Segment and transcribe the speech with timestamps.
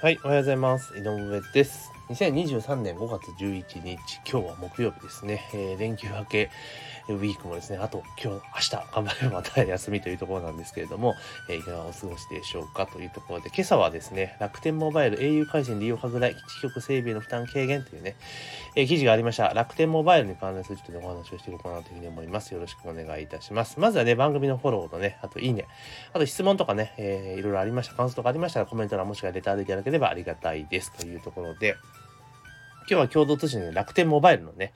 [0.00, 0.96] はい、おはようございます。
[0.96, 1.90] 井上です。
[2.10, 3.98] 2023年5月11日、
[4.30, 5.50] 今日は木曜日ですね。
[5.52, 6.50] えー、連休明け、
[7.14, 11.14] ウィークもですね、あと今日、明日頑張ればまた休みというところなんですけれども、
[11.48, 18.16] えー、いかがお過ごしでしょうかというところで、今朝はですね、楽天モバイル au 回線利用拡大、基地局整備の負担軽減というね、
[18.76, 19.48] えー、記事がありました。
[19.54, 22.52] 楽天モバイルに関連するちょっと、ね、お話をしていこうかなというふうに思います。
[22.52, 23.80] よろしくお願いいたします。
[23.80, 25.66] まずはね、番組のフォローとね、あといいね、
[26.12, 31.76] あと質問とかね、えー、いろいろありました、感想とかありましたらコメント欄もしくはレターでいただければありがたいですというところで、
[32.90, 34.72] 今日は共同通信で楽天モバイルのね、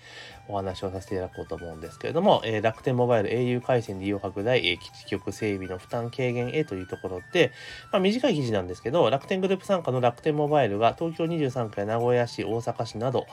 [0.48, 7.52] お話をさせていただこうと思うんですけれども、えー、楽天モバイル au 回線利用拡大、えー、基地局整備の負担軽減へというところで、
[7.92, 13.26] まあ、短い記事なんですけど、楽天グループ参加の楽天モバイルが東京23区や名古屋市、大阪市など、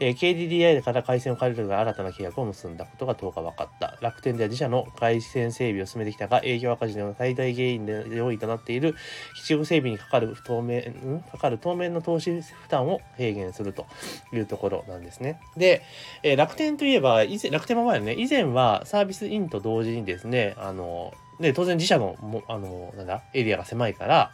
[0.00, 3.96] えー、KDDI から回線を借りるが新たな契約を結んだことが10日分かった。
[4.00, 8.94] 楽天では自社の回線整備を進めてきたが、営業赤字の最大原因で要因となっている
[9.36, 13.86] 基地局整備にかかる当面、かかる当面の投資負担を軽減すると
[14.32, 15.40] いうところなんですね。
[15.56, 15.82] で、
[16.22, 24.32] えー、楽天といえば、以前、楽天モバイルね、以前はサービスインと同時にですね、あの、で、当然自社の、もあの、なんだ、エリアが狭いから、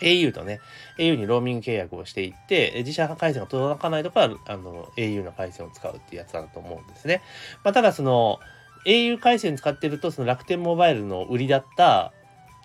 [0.00, 0.60] au とね、
[0.98, 7.22] au にローミング契約をしていって、自社回線が届かないところは、あの、au の回線を使うっていうやつだと思うんですね。
[7.64, 8.40] まあ、ただその、
[8.84, 12.12] au 回線使ってると、その楽天モバイルの売りだった、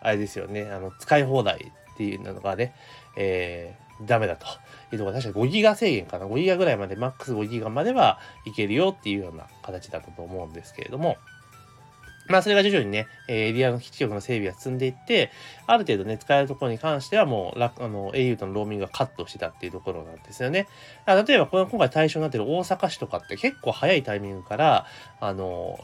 [0.01, 2.73] あれですよね、あの、使い放題っていうのがね、
[3.15, 4.45] えー、ダメだと
[4.91, 6.25] いうところ確か5ギガ制限かな。
[6.25, 11.17] 5ギガぐらいまで、マックス5ギガまではいけるよっていうような形だったと思うんですけれども、
[12.31, 15.31] まあそれが徐々にね、エリアの基地局の整備が進んでいって、
[15.67, 20.67] ある程度ね、使えるところに関してはもう、あの、au とのローミングがカットしてたっていうところなんですよね。
[21.05, 24.85] 例えば、この今回対象になってる大阪市とかって結構早いタイミングから、
[25.19, 25.79] あの、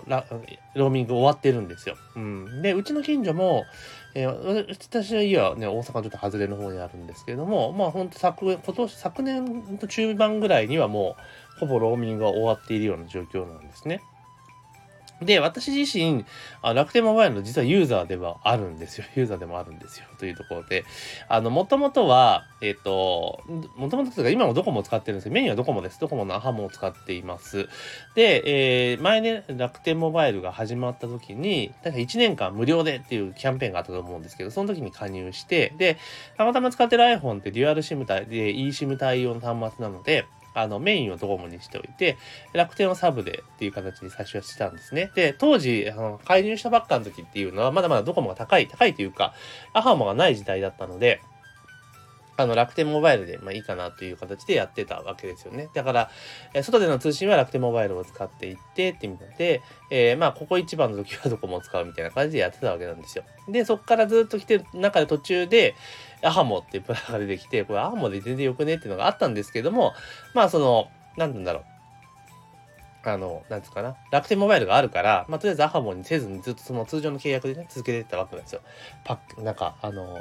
[0.73, 1.95] ローミング終わってるんですよ。
[2.16, 2.61] うん。
[2.61, 3.66] で、うちの近所も、
[4.16, 11.16] えー、私の家はね、大阪ちょっと外れの方にあるんですけれども、まあ本当昨、今年、昨年の中盤ぐらいにはも
[11.58, 14.02] う、ほぼローミングが終わっているような状況なんですね。
[15.22, 16.26] で、私自身、
[16.61, 19.05] あ楽天モバイルの実はユーザーではあるんですよ。
[19.16, 20.05] ユーザーでもあるんですよ。
[20.20, 20.86] というところで、
[21.28, 23.42] あの、もともとは、えっ、と、
[23.76, 26.00] もともとというか、今もドコモを使ってるんですけど、メインはドコモです。
[26.00, 27.67] ドコモのアハモを使っています。
[28.16, 35.98] で、えー、前ね、楽天モバイルが始まった時に、確か1年間無料でっていうキャンペーンがあったと思うんですけど、その時に加入して、で、
[36.38, 40.26] たまたま使ってる iPhone ってデュアル SIM 対で eSIM 対応の端末なので、
[40.60, 42.18] あの、メインをドコモにしておいて、
[42.54, 45.12] 楽天をサブでっていう形に最初はしたんですね。
[45.14, 49.34] で、当時、あの、介入したばっかの時っていうのは、まだまだドコモが高い、高いというか、
[49.73, 51.22] アハモがない時代だったので、
[52.37, 55.70] あの、楽天モバイルで、まあいいかなという形でやってたわけですよね。
[55.73, 56.11] だから、
[56.53, 63.23] え外での通信は楽天モバイルを使っていってってみたで、えー、まあ、ここ一番の時はドコモを使うみたいな感じでやってたわけなんですよ。
[63.49, 65.76] で、そっからずっと来てる中で途中で、
[66.23, 69.93] アハモっていうプランが出てきて、これアハモで全然よくねっていうのがあったんですけども、
[70.33, 71.64] まあ、その、なんて言うんだろう。
[73.03, 73.95] あの、なんつうかな。
[74.11, 78.61] 楽天モバイルがあるから、まあ、とりあえずアハモにせずにずっとその通常の契約でね、続けてたわけなんですよ。
[79.05, 80.17] パック、なんか、あの、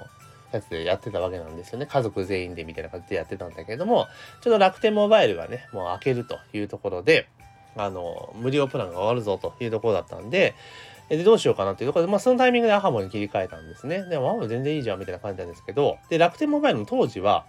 [0.56, 1.86] やつでやってたわけなんですよね。
[1.86, 4.06] 家族全員でみたいな感じでやってたんだけども、
[4.42, 7.28] ちょっと楽天モバイルがね、もう開けるというところで、
[7.76, 10.54] あの、無料プランが終わるぞというところだったんで、
[11.08, 14.02] で、どうしようかなっていうところで、まあ、そのタイミングでアハモに切り替えたんですね。
[14.08, 17.46] でも、アハモ全然いいじゃんみたいな感じなんですけど、で、楽天モバイルの当時は、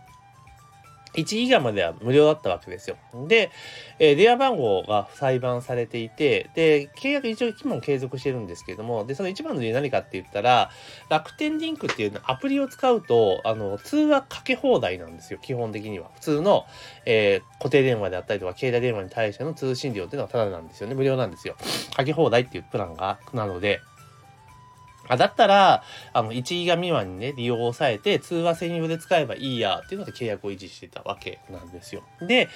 [1.13, 2.97] 1ギガまでは無料だったわけですよ。
[3.27, 3.51] で、
[3.99, 10.69] えー、電話番号が裁判されていて、で、契約一応期間継続してるんですけれども、で、その一番の理由何かって言ったら、
[11.09, 16.09] 楽天リンクっていうアプリを使うと、あの、通話かけ放題なんですよ、基本的には。
[16.15, 16.65] 普通の、
[17.05, 20.95] えー、固定電話であったりとか、携帯電話に対しての通信料っていうのはタダなんですよね。
[20.95, 21.55] 無料なんですよ。
[21.95, 23.81] かけ放題っていうプランが、なので、
[25.07, 32.03] あ、だったら、あの、1ギガ未満にね、利用を抑えて、通話専用で使えばいいや、っていうので契約を維持してたわけなんですよ。
[32.21, 32.49] で、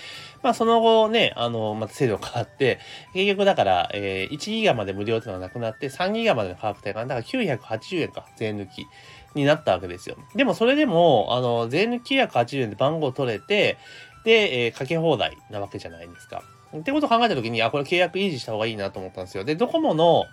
[0.44, 2.80] まあ、その後ね、あの、また制度が変わって、
[3.14, 8.88] 結局だから、えー、1ギガまで無料っていうのがなくなって、3ギガまでの価格帯が、だから980円か、税抜き。
[9.34, 10.18] になったわけですよ。
[10.36, 13.78] でもそれでも、あの、税抜き980円で番号取れて、
[14.24, 16.44] で、えー、かけ放題なわけじゃないですか。
[16.78, 19.44] ってことを考えたときに、あ、これ契約維持した方がいいなと思ったんですよ。
[19.44, 20.26] で、ドコモの、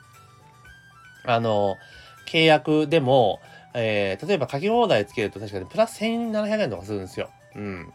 [1.25, 1.77] あの、
[2.29, 3.41] 契約でも、
[3.75, 7.31] えー、例えば書き放題つけると確かにプラス1700円とかするんですよ。
[7.57, 7.93] うん。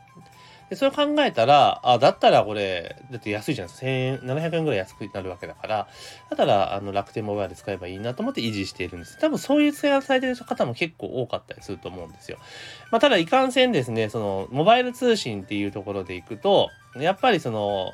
[0.69, 3.87] で、それを考えたら、あ、だったらこれ、だって安いじゃないですか。
[4.25, 5.87] 1700円ぐらい安くなるわけだから、だ
[6.33, 9.19] ったら、あの、楽天モバイル使えばいいなと思って維持しているんです。
[9.19, 12.37] 多分そういう使い方されてる方も結構多かったりすると思うんですよ。
[12.91, 17.91] まあ、ただ、いかんせんですね、その、モバイル通信っていうところでいくと、やっぱりその、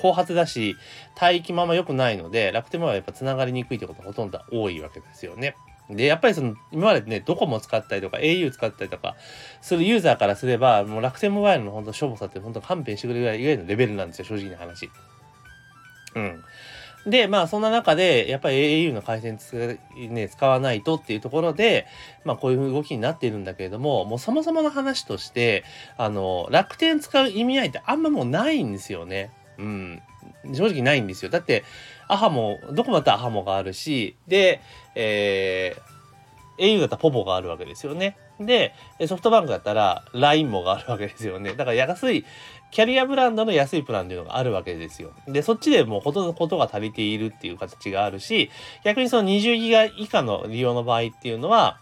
[0.00, 0.76] 後発だし、
[1.20, 5.56] 帯域まま良くないので、楽天モバイルやっぱ繋がりにくいってことがほとんど多いわけですよね。
[5.96, 9.16] で、やっぱりその、今までね、ドコモ使ったりとか、au 使ったりとか、
[9.60, 14.90] するユーザーからすれば、もう楽天モバイルの本当、しょぼさって本当勘弁してくれるぐらい以外のレベルなんですよ、正直な話。
[16.14, 16.44] うん。
[17.06, 21.86] で、まあそんな中で、やっぱり au の回線つ、ね、使わないとっていうところで、
[22.24, 25.64] まあこういう動きになっているんだけれども、もうそもそもの話として、
[25.96, 29.30] あの、楽天使う意味合いってあんまもうないんですよね。
[29.58, 30.02] うん。
[30.44, 31.30] 正直ないんですよ。
[31.30, 31.64] だって、
[32.08, 34.60] アハモ、どこまたアハモがあるし、で、
[34.94, 38.16] えー、au だったらポポがあるわけですよね。
[38.40, 38.74] で、
[39.06, 41.54] ソフトバンクだったら LINE もがあるわけですよね。
[41.54, 42.24] だから安い、
[42.70, 45.12] キャリアブランドの安いプランっていうのがあるわけですよ。
[45.28, 48.50] で、そっちでもうほとんどことが足りているっていう形があるし、
[48.84, 51.78] 逆にその20ギガ以下の利用の場合っていうのは、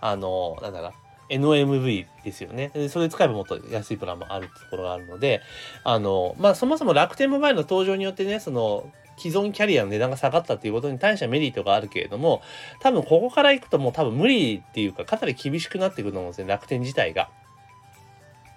[0.00, 0.92] あの、なんだろう、
[1.32, 2.70] NOMV ですよね。
[2.88, 5.40] それ使えばもっと安いプランもあるところがあるので、
[5.84, 12.42] あの、まあ、そもそも楽天モバイルの登場によってね、その、既存キャリアの値段が下がったっていうことに対してはメリットがあるけれども、
[12.80, 17.28] 多分ここから行くともう多分無理っていうか、かなり厳しくなってくると思うんですね、楽天自体が。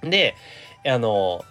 [0.01, 0.35] で、
[0.85, 1.43] あの、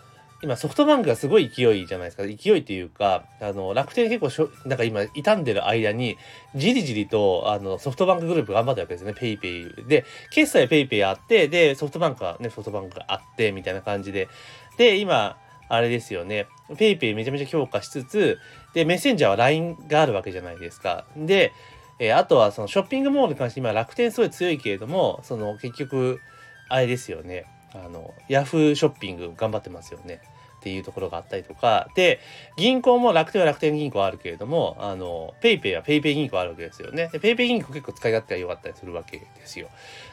[0.45, 2.23] 今ソフトバンクがすごい勢いじゃないですか。
[2.25, 6.19] 勢いっていうか、あの、楽天結構しょ、なんか今、傷んでる間に、
[6.55, 9.15] じりじりと、あの、ソフトバンクグループ頑張ってるわけですね。
[9.15, 14.29] ペイペイで、決済ペイペイあって、で、ソフトバンクはね、ソフトバンクがあって、みたいな感じで。
[14.77, 15.39] で、今、
[15.71, 16.47] あれですよね。
[16.77, 18.39] ペイペイめちゃめちゃ強化しつつ、
[18.75, 21.07] で、メッセンジャーは LINE があるわけじゃないですか。
[21.17, 21.53] で、
[21.99, 26.21] えー、あとはそのショッピングモールに関して今楽天すごい強いけれども、その結局、
[26.69, 27.47] あれですよね。
[27.75, 30.21] あの、ヤフーショッピング頑張ってますよね。
[30.61, 32.21] っていうところがあったりとか、で、
[32.57, 37.11] 銀行も楽天は楽天銀行あるけれども、あの、ペイペイはペイペイ銀行あるわけですよね。
[37.13, 39.69] で、ペイペイ銀行結構使い勝手が良かったりするわけですよ。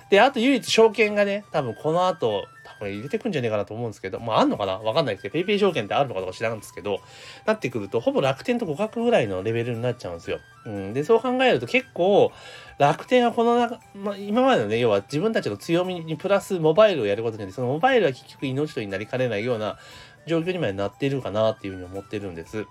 [0.09, 2.47] で、あと唯一証券がね、多分この後、
[2.81, 4.79] 多分入れてくんじゃねえかなと思うんですけど、まああんのかな？
[4.79, 6.99] わかんないですけど、ペイペイ証券ってあるのかどうか知らんですけど、
[7.45, 10.39] なってくると、ほぼ楽天と互角ぐらいのレベルになっちゃうんですよ。
[10.65, 10.93] うん。
[10.93, 12.31] で、そう考えると結構、
[12.79, 19.77] 楽天はこの中、まあ、今までのね、要は自分たちの強みにプラスモバイルをやることによって、そのモバイルは結局命取りになりかねないような
[20.25, 22.65] 状況にまでなっているかなっていうふうに思ってるんです。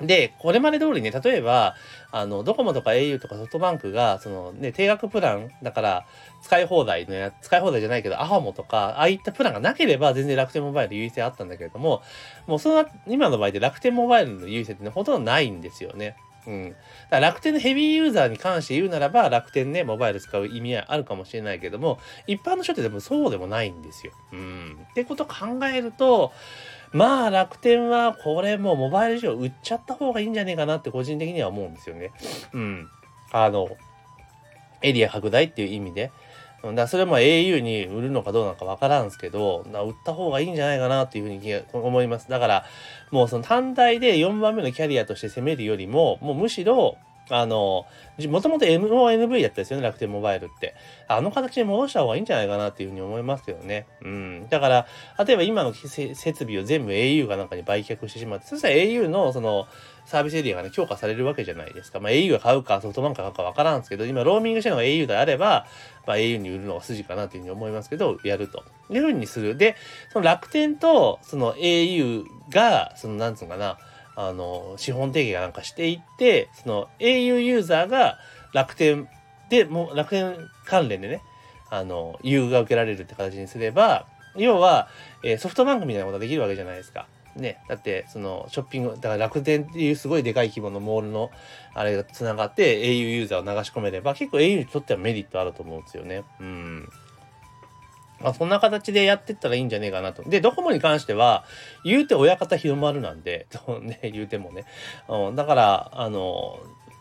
[0.00, 1.74] で、これまで通りね、例えば、
[2.12, 6.06] あの、ドコモとか au とかソフトバンクが、そのね、定額プラン、だから、
[6.42, 12.02] 使い放題のや、使い放題じゃないけど、アハモとか、ああいったプランがなければ、全然楽天モバイル優位性あったんだけれども、
[12.46, 16.16] もうその、今の場合で楽天モバイルの優位性ってね、ほとんどないんですよね。
[16.46, 16.70] うん。
[16.70, 16.80] だか
[17.10, 24.12] ら楽天のヘビーユーザーに関して言うならば、楽天ね、モバイル使う意味はあるかもしれないけども、一般の人ってでもそうでもないんですよ。
[24.32, 24.86] うん。
[24.90, 26.32] ってこと考えると、
[26.92, 32.12] まあ楽天はこれもうモバイル上売っちゃった方がいいんじゃねえかなって個人的には思うんですよね。
[32.52, 32.88] うん。
[33.32, 33.68] あの、
[34.82, 36.10] エリア拡大っていう意味で。
[36.74, 42.28] だそれも au に売るのかどうなのかわからんすけど、売った方がいいんじゃないかなっていうふうに思います。
[42.28, 42.64] だから、
[43.12, 46.96] もうその単体で4番目のキャリアとして攻めるよりも、もうむしろ、
[47.30, 47.86] あの、
[48.28, 50.74] もともと MONV やったですよね、楽天モバイルって。
[51.06, 53.86] あの形に戻した方がいいんじゃないかなっていうふうに思いますけどね。
[54.02, 54.48] うん。
[54.48, 54.86] だから、
[55.24, 59.66] 例えば今の設備を全部 au がなんかに売却してしまって、そしたら au のその
[60.04, 62.00] サービスエリアがね、強化されるわけじゃないですか。
[62.00, 65.66] まあ au が買うかソフトバンクが買うかわからんですけど、今ローミングしてるのが au であれば、
[66.06, 68.64] まあ au に売るのが筋かなっていうふうに思いますけど、やると。
[68.90, 69.56] いうふうにする。
[69.56, 69.76] で、
[70.12, 73.78] その楽天とその au が、そのなんつうのかな、
[74.20, 78.18] あの、資本提携がなんかしていって、その au ユーザーが
[78.52, 79.08] 楽天
[79.48, 81.22] で、も楽天関連でね、
[81.70, 84.88] あの、優遇が受けられるって形にすれば、要は、
[85.22, 87.06] えー、ソフトバンクみたいなことができるわけじゃないですか。
[87.36, 87.60] ね。
[87.68, 91.30] だって、その、ショッピング、だから楽天っていうすごいでかい規模のモールの、
[91.74, 96.24] あれが繋がって au ユーザーを流し込めれば、結構 au にとってはメリットあると思うんですよね。
[96.40, 96.88] うん。
[98.20, 100.22] まあ、そんな形でやってったらいいんじゃねえかなと。
[100.22, 101.44] で、ドコモに関しては、
[101.84, 103.46] 言うて親方日の丸なんで、
[103.82, 104.64] ね、言うてもね。
[105.08, 106.58] うん、だから、あの、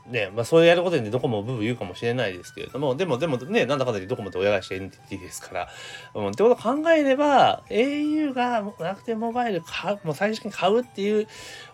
[0.09, 5.69] ね、まあそうやることでドコモブブ言うかもしれないですけれども、でも、でもね、なんだかんだでドコモって親会社 NTT ですから、
[6.15, 11.27] うん、ってことを考えれば、au が楽天モバイル買う、もう最初に買うっていう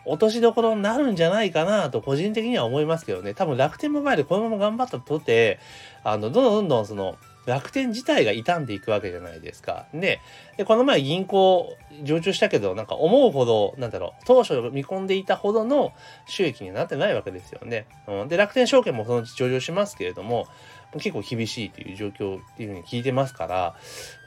[0.06, 5.60] 落としどころになるんじゃないかなと個人的には思いますけどね、多分楽天モバイルこのまま頑張ったとて、
[6.04, 9.86] あの、どんどんどんどんその、楽天自体が傷んでいくわけじゃないですか。
[9.94, 10.22] で、
[10.58, 15.94] でこの前銀行上場したけど、なんか思うほど、なんだろう、当初見込んでいたほどの
[16.28, 17.86] 収益になってないわけですよね。
[18.08, 20.48] うん、で、楽天証券もそのうち上場しますけれども、
[20.94, 23.76] 結構厳しいという状況っていうふうに聞いてますから、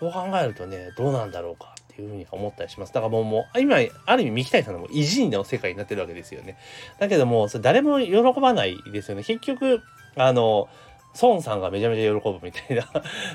[0.01, 2.93] そう考えるとね、どうなんだろうかっていうふうに思ったりします。
[2.93, 6.57] だからもう、もう今、ある意味、三木谷さんのも偉人の世界になってるわけですよね。
[6.99, 9.23] だけども、それ誰も喜ばないですよね。
[9.23, 9.83] 結局、
[10.17, 10.69] あの、
[11.21, 12.77] 孫さんがめちゃめちゃ喜ぶみたい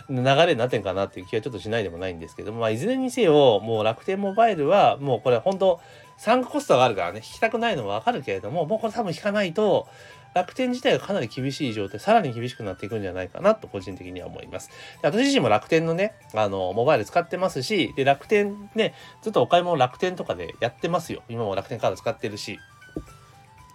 [0.09, 5.79] な流れになってんかなっていう気はちょっとしないでもないんですけども、まあ、いずれにせよ、もう楽天モバイルは、もうこれ本当
[6.17, 9.87] サンクコストがあるからね、引きたくないのはわかるけれども、もうこれ多分引かないと、
[10.33, 14.69] 楽天自体がかなり厳しい状態、さらに厳しくなっていくんじゃないかなと個人的には思います。
[15.01, 21.21] で私自身も楽天のね、あの、モバイル使ってますし、で、楽天ね、ずっとお買い物楽天とかでやってますよ。
[21.27, 22.59] 今も楽天カード使ってるし。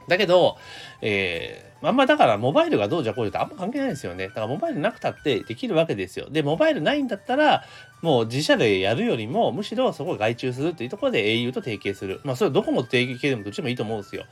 [0.09, 0.57] だけど、
[1.01, 4.29] えー、あんまだからモバイルがどうじゃこうじゃってあんま関係ないですよね。
[4.29, 6.29] だからモバイルなくたってできるわけですよ。
[6.31, 7.65] で、モバイルないんだったら、
[8.03, 12.21] もう自社でやるよりも、むしろそこを外注するっていうところで au と提携する。
[12.25, 14.25] まあそれはどこも提携でもどっちもいいと思うんですよ。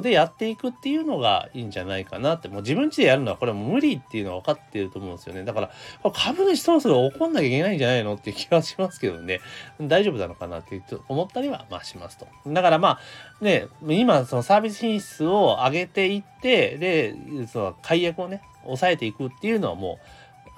[0.00, 2.48] でやっていくっていうのがいいんじゃないかなって。
[2.48, 5.44] もう自分家でやるのはこれも無理っていうのは分かってると思うんですよね。
[5.44, 5.70] だから
[6.12, 9.40] 株主そろそろ怒んなきゃいけないんじゃないのっていう気はしますけどね。
[9.80, 12.26] 大丈夫なのかなって思ったりはまあしますと。
[12.46, 20.06] だからまあね今そのサービス品質を上げていってでその解約をね抑えていくっていうのはもう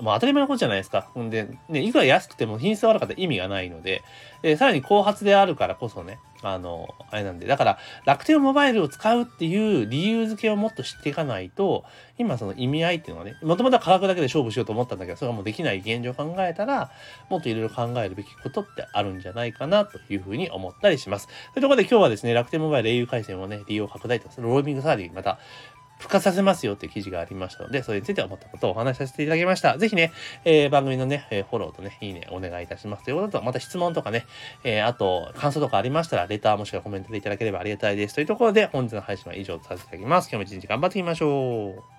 [0.00, 1.08] まあ当たり前のことじゃないですか。
[1.18, 4.02] んで、ね、いくら安くても品質悪かったら意味がないので、
[4.42, 11.84] でさらに後発であるからこそね、あの、あれなんで、だから楽天モバイルを使うっていう理由付けをもっと知っていかないと、
[12.18, 16.90] 今その意味合いっていうのはね、もともとは価格だけで勝負しようと思ったんだけど、それがもうできない現状を考えたら、
[17.30, 21.26] もっといろいろ考えるべきことってあるんじゃないかなというふうに思ったりします。
[21.26, 25.38] というところで今日はですね、楽天モバイル au 回線をね、利用拡大と、ローミングサービスまた
[25.98, 29.78] 孵化させますよっていう記事がありましたので、それについて思ったことをお話しさせていただきました。
[29.78, 30.12] ぜひね、
[30.44, 34.26] えー、番組のね、えフォローとね、いいねお願いいたしますということと、また質問とかね、
[34.64, 38.14] えー、あと、感想とかありましたら、レターもしくはコメントでいただければありがたいです。
[38.14, 40.28] というところで、本日の配信は以上とさせていただきます。
[40.30, 41.95] 今日も一日頑張っていきましょう。